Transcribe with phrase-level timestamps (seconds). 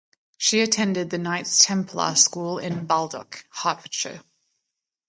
[0.39, 4.23] She attended the Knights Templar School in Baldock, Hertfordshire.